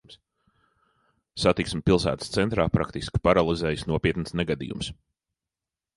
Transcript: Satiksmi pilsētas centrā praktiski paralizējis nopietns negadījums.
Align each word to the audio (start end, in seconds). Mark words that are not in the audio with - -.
Satiksmi 1.43 1.83
pilsētas 1.89 2.33
centrā 2.37 2.67
praktiski 2.77 3.23
paralizējis 3.29 3.87
nopietns 3.93 4.37
negadījums. 4.41 4.91